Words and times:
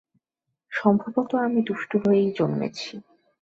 সম্ভবত 0.71 1.31
আমি 1.37 1.59
দুষ্টু 1.61 1.95
হয়েই 2.03 2.29
জন্মেছি। 2.37 2.91